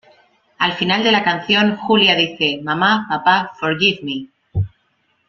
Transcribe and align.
Al 0.57 0.73
final 0.73 1.03
de 1.03 1.11
la 1.11 1.23
canción, 1.23 1.77
Julia 1.77 2.15
dice 2.15 2.59
"Mama, 2.63 3.05
papa, 3.07 3.51
forgive 3.59 3.99
me". 4.01 4.65